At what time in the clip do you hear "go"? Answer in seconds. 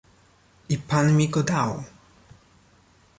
1.29-1.43